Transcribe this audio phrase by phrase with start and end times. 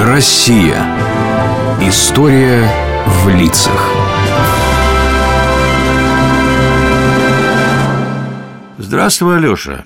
[0.00, 0.76] Россия.
[1.80, 2.70] История
[3.04, 3.92] в лицах.
[8.78, 9.84] Здравствуй, Алеша.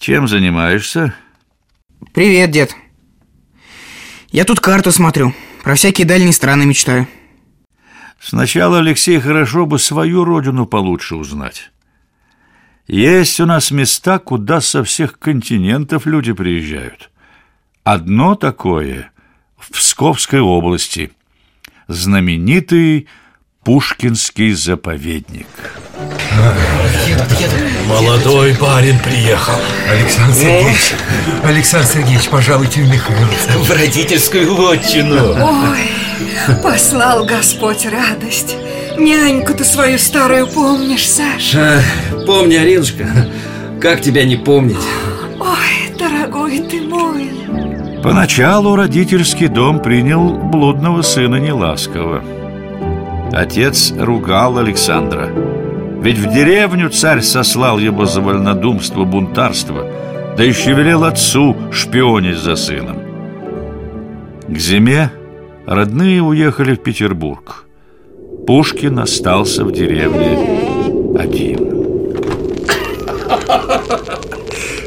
[0.00, 1.14] Чем занимаешься?
[2.12, 2.74] Привет, дед.
[4.30, 5.32] Я тут карту смотрю.
[5.62, 7.06] Про всякие дальние страны мечтаю.
[8.20, 11.70] Сначала, Алексей, хорошо бы свою родину получше узнать.
[12.88, 17.10] Есть у нас места, куда со всех континентов люди приезжают.
[17.90, 19.12] Одно такое
[19.56, 21.10] в Псковской области.
[21.86, 23.08] Знаменитый
[23.64, 25.46] Пушкинский заповедник.
[27.86, 29.54] Молодой парень приехал.
[29.88, 30.92] Александр Сергеевич,
[31.42, 33.48] Александр Сергеевич, пожалуйте в Михайловск.
[33.56, 35.42] В родительскую вотчину.
[35.42, 38.54] Ой, послал Господь радость.
[38.98, 41.54] Няньку ты свою старую помнишь, Саш?
[41.54, 41.80] А,
[42.26, 43.08] помни, Аринушка,
[43.80, 44.76] как тебя не помнить?
[45.40, 47.47] Ой, дорогой ты мой.
[48.08, 52.24] Поначалу родительский дом принял блудного сына неласково.
[53.34, 55.28] Отец ругал Александра.
[56.00, 59.86] Ведь в деревню царь сослал его за вольнодумство, бунтарство,
[60.38, 62.96] да еще велел отцу шпионить за сыном.
[64.48, 65.12] К зиме
[65.66, 67.66] родные уехали в Петербург.
[68.46, 71.58] Пушкин остался в деревне один.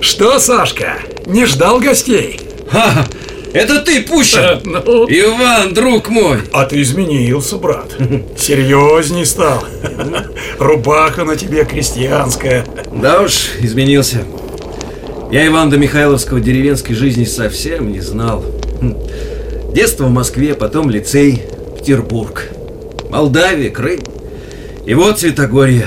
[0.02, 0.95] Что, Сашка,
[1.28, 2.40] не ждал гостей?
[2.72, 3.06] Ха,
[3.54, 4.62] это ты, Пущин?
[4.64, 6.40] Ну, Иван, друг мой.
[6.54, 7.96] а ты изменился, брат.
[8.38, 9.64] Серьезней стал.
[10.60, 12.66] Рубаха на тебе крестьянская.
[12.94, 14.24] Да уж, изменился.
[15.32, 18.44] Я Иван до Михайловского деревенской жизни совсем не знал.
[19.74, 21.44] Детство в Москве, потом лицей,
[21.78, 22.48] Петербург.
[23.10, 24.00] Молдавия, Крым.
[24.86, 25.86] И вот Святогорье.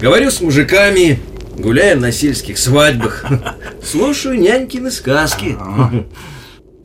[0.00, 1.18] Говорю с мужиками,
[1.58, 3.24] гуляем на сельских свадьбах.
[3.82, 5.56] Слушаю нянькины сказки.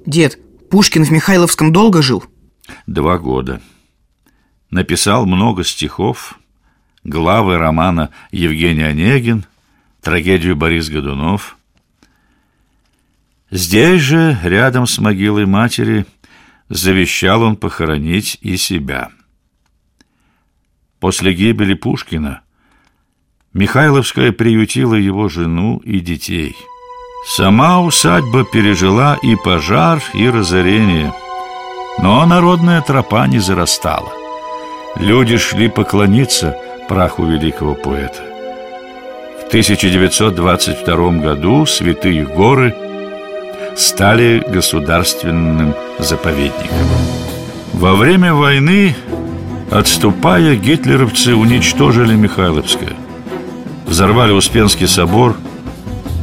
[0.05, 2.23] Дед, Пушкин в Михайловском долго жил?
[2.87, 3.61] Два года.
[4.69, 6.39] Написал много стихов,
[7.03, 9.45] главы романа Евгений Онегин,
[10.01, 11.57] трагедию Борис Годунов.
[13.51, 16.05] Здесь же, рядом с могилой матери,
[16.69, 19.09] завещал он похоронить и себя.
[20.99, 22.41] После гибели Пушкина
[23.53, 26.55] Михайловская приютила его жену и детей.
[27.25, 31.13] Сама усадьба пережила и пожар, и разорение,
[32.01, 34.11] но народная тропа не зарастала.
[34.95, 38.23] Люди шли поклониться праху великого поэта.
[39.41, 42.73] В 1922 году Святые горы
[43.75, 46.77] стали государственным заповедником.
[47.73, 48.95] Во время войны,
[49.71, 52.93] отступая, гитлеровцы уничтожили Михайловское.
[53.85, 55.35] Взорвали Успенский собор,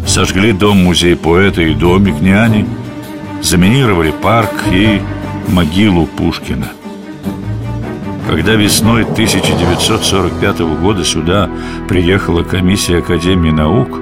[0.07, 2.67] сожгли дом-музей поэта и домик няни,
[3.43, 5.01] заминировали парк и
[5.49, 6.69] могилу Пушкина.
[8.29, 11.49] Когда весной 1945 года сюда
[11.89, 14.01] приехала комиссия Академии наук,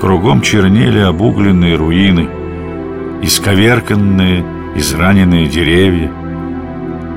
[0.00, 2.28] кругом чернели обугленные руины,
[3.22, 4.44] исковерканные,
[4.76, 6.10] израненные деревья.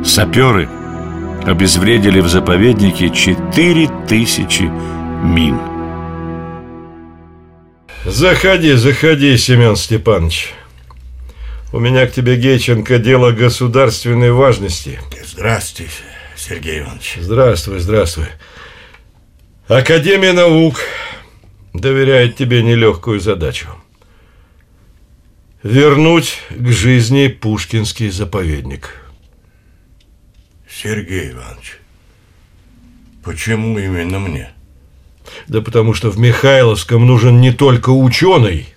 [0.04, 0.70] Саперы
[1.46, 4.70] обезвредили в заповеднике четыре тысячи
[5.24, 5.73] мин.
[8.14, 10.54] Заходи, заходи, Семен Степанович.
[11.72, 15.00] У меня к тебе, Гейченко, дело государственной важности.
[15.26, 15.90] Здравствуйте,
[16.36, 17.18] Сергей Иванович.
[17.20, 18.28] Здравствуй, здравствуй.
[19.68, 20.76] Академия наук
[21.74, 23.70] доверяет тебе нелегкую задачу.
[25.64, 28.92] Вернуть к жизни Пушкинский заповедник.
[30.70, 31.80] Сергей Иванович,
[33.24, 34.54] почему именно мне?
[35.48, 38.74] Да потому что в Михайловском нужен не только ученый,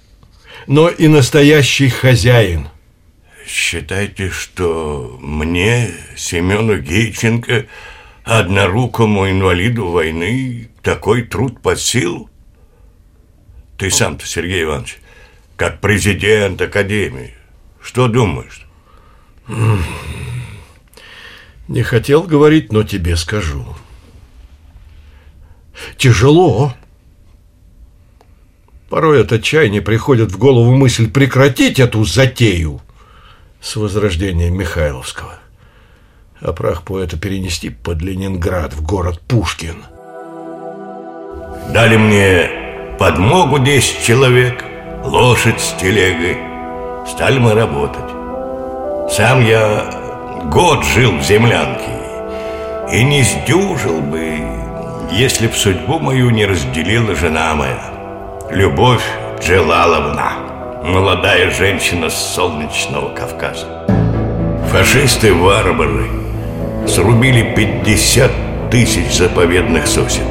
[0.67, 2.69] но и настоящий хозяин.
[3.47, 7.67] Считайте, что мне, Семену Гейченко,
[8.25, 12.29] однорукому инвалиду войны, такой труд под силу?
[13.79, 14.99] Ты сам-то, Сергей Иванович,
[15.57, 17.35] как президент Академии,
[17.81, 18.67] что думаешь?
[21.69, 23.65] Не хотел говорить, но тебе скажу.
[25.97, 26.75] Тяжело.
[28.89, 32.81] Порой от отчаяния приходит в голову мысль прекратить эту затею
[33.61, 35.35] с возрождением Михайловского,
[36.41, 39.83] а прах поэта перенести под Ленинград, в город Пушкин.
[41.73, 44.65] Дали мне подмогу 10 человек,
[45.05, 46.37] лошадь с телегой.
[47.09, 48.11] Стали мы работать.
[49.13, 51.91] Сам я год жил в землянке
[52.93, 54.39] и не сдюжил бы,
[55.11, 57.79] если б судьбу мою не разделила жена моя,
[58.51, 59.05] Любовь
[59.41, 60.33] Джелаловна.
[60.85, 63.67] молодая женщина с солнечного Кавказа.
[64.71, 66.07] Фашисты-варвары
[66.87, 68.31] срубили 50
[68.71, 70.27] тысяч заповедных сосен.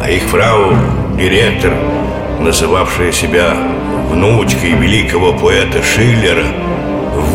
[0.00, 0.74] А их фрау,
[1.16, 1.72] директор,
[2.40, 3.56] называвшая себя
[4.10, 6.44] внучкой великого поэта Шиллера,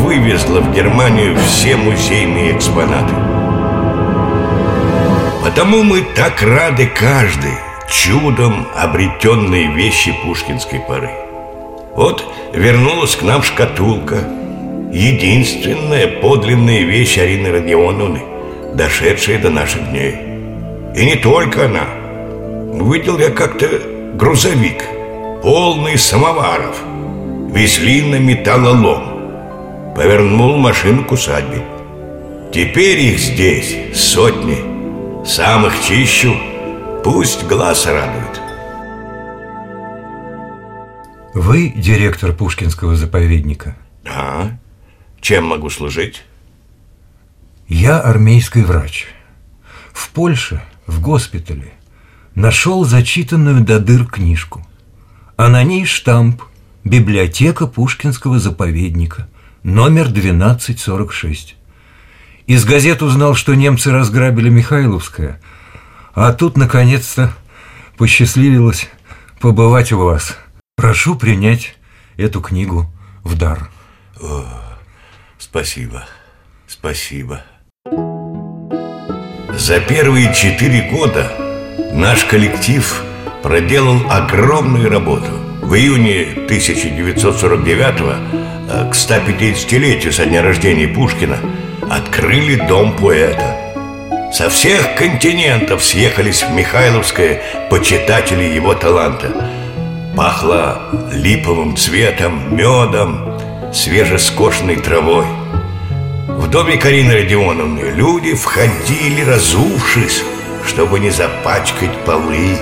[0.01, 3.26] вывезла в Германию все музейные экспонаты.
[5.47, 7.53] Потому мы так рады каждой
[7.89, 11.09] чудом обретенной вещи пушкинской поры.
[11.95, 12.21] Вот
[12.53, 14.17] вернулась к нам шкатулка,
[14.91, 18.23] единственная подлинная вещь Арины Родионовны,
[18.73, 20.15] дошедшая до наших дней.
[20.94, 21.85] И не только она.
[22.73, 23.69] Видел я как-то
[24.15, 24.83] грузовик,
[25.41, 26.75] полный самоваров,
[27.53, 29.94] везли на металлолом.
[29.95, 31.63] Повернул машину к усадьбе.
[32.53, 34.67] Теперь их здесь сотни,
[35.27, 36.35] самых чищу,
[37.03, 38.41] пусть глаз радует.
[41.33, 43.75] Вы директор Пушкинского заповедника?
[44.03, 44.57] Да.
[45.19, 46.24] Чем могу служить?
[47.68, 49.07] Я армейский врач.
[49.91, 51.73] В Польше, в госпитале,
[52.33, 54.65] нашел зачитанную до дыр книжку.
[55.35, 56.41] А на ней штамп
[56.85, 59.27] «Библиотека Пушкинского заповедника»,
[59.62, 61.56] номер 1246.
[62.47, 65.39] Из газет узнал, что немцы разграбили Михайловское,
[66.15, 67.33] а тут, наконец-то,
[67.97, 68.89] посчастливилось
[69.39, 70.35] побывать у вас–
[70.77, 71.75] Прошу принять
[72.17, 72.85] эту книгу
[73.23, 73.71] в дар.
[74.21, 74.45] О,
[75.39, 76.05] спасибо,
[76.67, 77.41] спасибо.
[79.57, 81.31] За первые четыре года
[81.94, 83.01] наш коллектив
[83.41, 85.31] проделал огромную работу.
[85.63, 88.13] В июне 1949-го,
[88.69, 91.39] э, к 150-летию со дня рождения Пушкина,
[92.18, 93.56] открыли Дом поэта.
[94.34, 99.31] Со всех континентов съехались в Михайловское почитатели его таланта–
[100.18, 100.81] Пахло
[101.12, 103.40] липовым цветом, медом,
[103.72, 105.28] свежескошенной травой
[106.28, 110.24] В доме Карины Родионовны люди входили, разувшись
[110.66, 112.58] Чтобы не запачкать полы,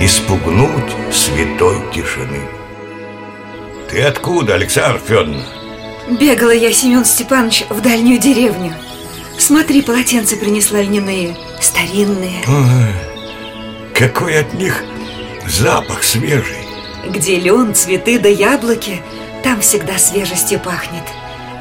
[0.00, 2.40] не спугнуть святой тишины
[3.90, 5.57] Ты откуда, Александр Федоровна?
[6.10, 8.74] Бегала я, Семен Степанович, в дальнюю деревню
[9.38, 14.82] Смотри, полотенца принесла льняные, старинные Ой, Какой от них
[15.46, 16.68] запах свежий
[17.08, 19.02] где лен, цветы да яблоки,
[19.42, 21.04] там всегда свежестью пахнет.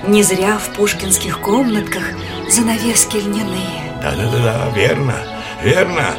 [0.06, 2.04] Не зря в пушкинских комнатках
[2.50, 3.94] занавески льняные.
[4.02, 5.16] Да-да-да, верно,
[5.64, 6.16] верно.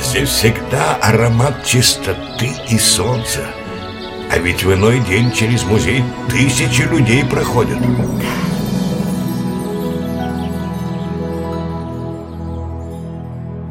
[0.00, 3.46] Здесь всегда аромат чистоты и солнца.
[4.32, 7.76] А ведь в иной день через музей тысячи людей проходят.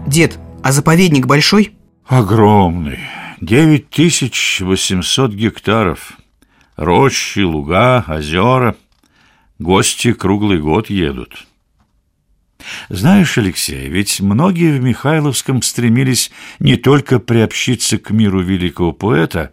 [0.06, 1.74] Дед, а заповедник большой?
[2.06, 3.00] Огромный.
[3.42, 6.14] 9800 гектаров.
[6.76, 8.76] Рощи, луга, озера.
[9.58, 11.48] Гости круглый год едут.
[12.90, 16.30] Знаешь, Алексей, ведь многие в Михайловском стремились
[16.60, 19.50] не только приобщиться к миру великого поэта,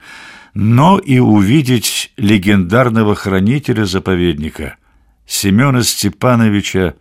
[0.61, 4.77] но и увидеть легендарного хранителя заповедника
[5.25, 6.95] Семена Степановича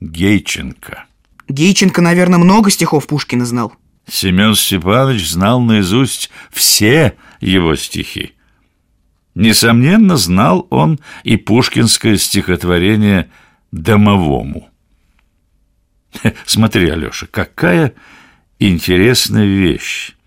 [0.00, 1.04] Гейченко.
[1.48, 3.72] Гейченко, наверное, много стихов Пушкина знал.
[4.10, 8.32] Семен Степанович знал наизусть все его стихи.
[9.36, 13.30] Несомненно, знал он и пушкинское стихотворение
[13.70, 14.70] «Домовому».
[16.46, 17.94] Смотри, Алеша, какая
[18.58, 20.17] интересная вещь.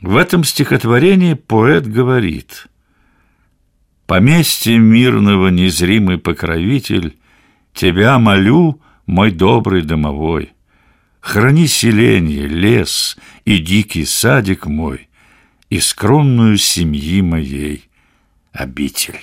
[0.00, 2.66] В этом стихотворении поэт говорит
[4.06, 7.16] «Поместье мирного незримый покровитель,
[7.72, 10.52] Тебя молю, мой добрый домовой,
[11.20, 15.08] Храни селение, лес и дикий садик мой,
[15.68, 17.88] И скромную семьи моей
[18.52, 19.20] обитель.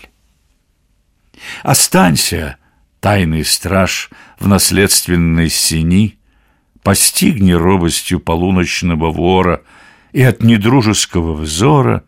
[1.64, 2.58] Останься,
[3.00, 6.18] тайный страж, в наследственной сини,
[6.84, 9.64] Постигни робостью полуночного вора
[10.14, 12.04] И от недружеского взора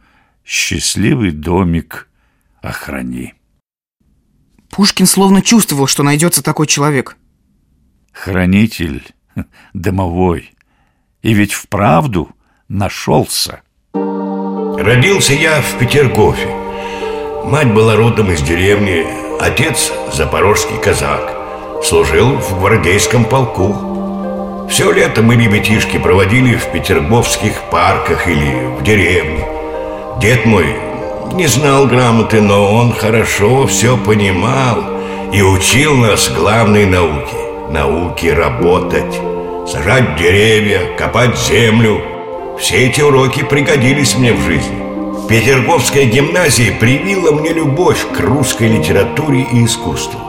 [0.45, 2.07] Счастливый домик
[2.61, 3.33] охрани.
[4.69, 7.17] Пушкин словно чувствовал, что найдется такой человек.
[8.11, 9.03] Хранитель
[9.73, 10.53] домовой.
[11.23, 12.29] И ведь вправду
[12.67, 13.61] нашелся.
[13.93, 16.47] Родился я в Петергофе.
[17.45, 19.05] Мать была родом из деревни,
[19.41, 21.83] отец– запорожский казак.
[21.83, 23.94] Служил в гвардейском полку.
[24.69, 29.45] Все лето мы, ребятишки, проводили в петерговских парках или в деревне.
[30.19, 30.67] Дед мой
[31.33, 34.83] не знал грамоты, но он хорошо все понимал
[35.33, 37.35] и учил нас главной науке
[37.69, 39.19] науки работать
[39.67, 42.01] Сажать деревья, копать землю
[42.59, 44.85] Все эти уроки пригодились мне в жизни
[45.27, 50.19] Петерговская гимназия привила мне любовь к русской литературе и искусству.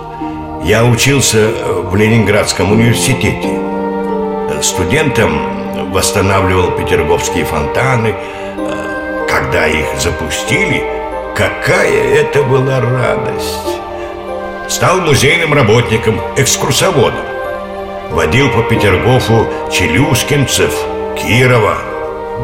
[0.64, 1.50] Я учился
[1.84, 3.75] в Ленинградском университете.
[4.62, 8.14] Студентом восстанавливал петерговские фонтаны.
[9.28, 10.82] Когда их запустили,
[11.34, 13.80] какая это была радость!
[14.68, 17.24] Стал музейным работником, экскурсоводом.
[18.10, 20.72] Водил по Петергофу челюскинцев,
[21.16, 21.76] Кирова,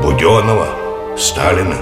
[0.03, 0.69] Буденова,
[1.17, 1.77] Сталина.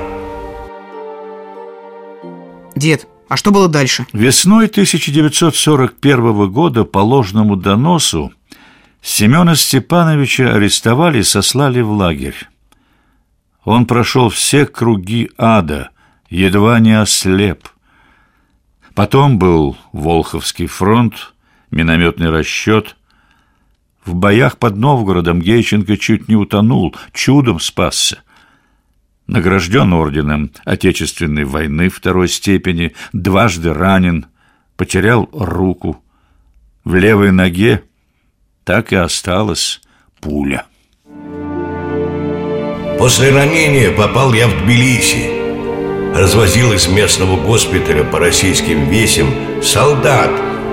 [2.75, 4.07] Дед, а что было дальше?
[4.13, 8.33] Весной 1941 года по ложному доносу
[9.03, 12.37] Семена Степановича арестовали и сослали в лагерь.
[13.65, 15.91] Он прошел все круги ада,
[16.29, 17.69] едва не ослеп.
[18.95, 21.35] Потом был Волховский фронт,
[21.71, 22.97] минометный расчет.
[24.05, 28.23] В боях под Новгородом Гейченко чуть не утонул, чудом спасся
[29.31, 34.27] награжден орденом Отечественной войны второй степени, дважды ранен,
[34.77, 36.03] потерял руку.
[36.85, 37.85] В левой ноге
[38.71, 39.81] так и осталась
[40.21, 40.65] пуля.
[43.01, 45.29] После ранения попал я в Тбилиси.
[46.15, 49.27] Развозил из местного госпиталя по российским весям
[49.61, 50.31] солдат,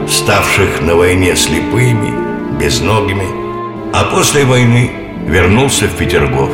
[0.07, 2.13] ставших на войне слепыми,
[2.59, 3.25] безногими.
[3.95, 4.91] А после войны
[5.25, 6.51] вернулся в Петергоф.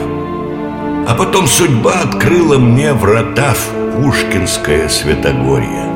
[1.09, 5.92] А потом судьба открыла мне врата в Пушкинское Святогорье.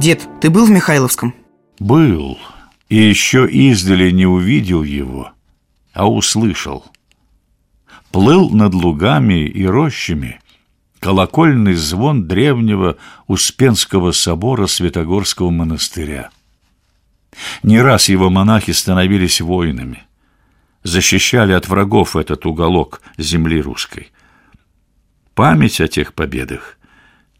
[0.00, 1.34] Дед, ты был в Михайловском?
[1.78, 2.38] Был.
[2.88, 5.32] И еще издали не увидел его,
[5.92, 6.86] а услышал.
[8.10, 10.40] Плыл над лугами и рощами
[11.00, 16.30] колокольный звон древнего Успенского собора Святогорского монастыря.
[17.62, 20.04] Не раз его монахи становились воинами–
[20.82, 24.12] защищали от врагов этот уголок земли русской.
[25.34, 26.78] Память о тех победах—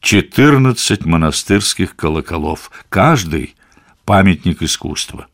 [0.00, 3.54] четырнадцать монастырских колоколов, каждый—
[4.04, 5.26] памятник искусства.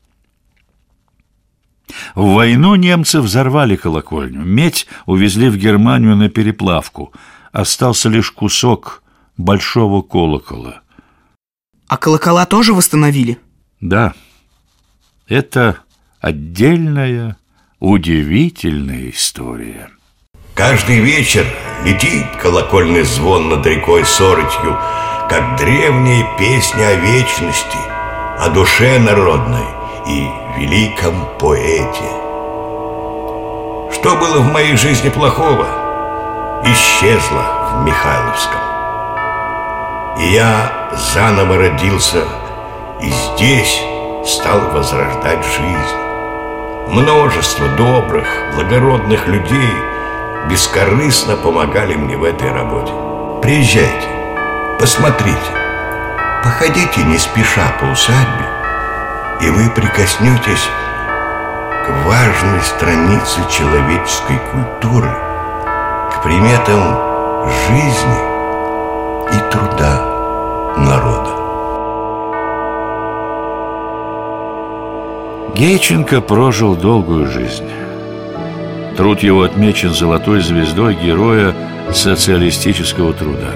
[2.14, 7.12] В войну немцы взорвали колокольню, медь увезли в Германию на переплавку,
[7.52, 9.02] остался лишь кусок
[9.36, 10.82] большого колокола.
[11.86, 13.38] А колокола тоже восстановили?
[13.80, 14.14] Да,
[15.28, 15.78] это
[16.20, 17.36] отдельная
[17.78, 19.90] Удивительная история.
[20.56, 21.44] Каждый вечер
[21.84, 24.78] летит колокольный звон над рекой Сорочью,
[25.28, 27.76] как древняя песня о вечности,
[28.38, 29.66] о душе народной
[30.06, 32.08] и великом поэте.
[33.92, 35.66] Что было в моей жизни плохого,
[36.64, 38.60] исчезло в Михайловском.
[40.20, 42.24] И я заново родился
[43.02, 43.82] и здесь
[44.24, 45.96] стал возрождать жизнь.
[46.88, 49.95] Множество добрых, благородных людей
[50.48, 52.92] бескорыстно помогали мне в этой работе.
[53.42, 54.08] Приезжайте,
[54.78, 55.36] посмотрите,
[56.42, 58.46] походите не спеша по усадьбе,
[59.40, 60.68] и вы прикоснетесь
[61.84, 65.10] к важной странице человеческой культуры,
[66.12, 66.96] к приметам
[67.68, 68.18] жизни
[69.32, 71.30] и труда народа.
[75.54, 77.85] Гейченко прожил долгую жизнь.
[78.96, 81.54] Труд его отмечен золотой звездой героя
[81.92, 83.52] социалистического труда.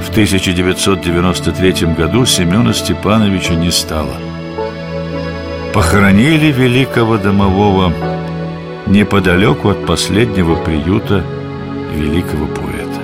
[0.00, 4.14] В 1993 году Семена Степановича не стало.
[5.74, 7.92] Похоронили великого домового
[8.86, 11.24] неподалеку от последнего приюта
[11.94, 13.00] великого поэта.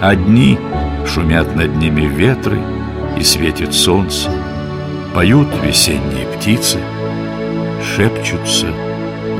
[0.00, 0.58] Одни
[1.06, 2.58] шумят над ними ветры
[3.18, 4.30] и светит солнце,
[5.14, 6.78] Поют весенние птицы,
[7.84, 8.72] шепчутся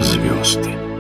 [0.03, 0.92] звезды.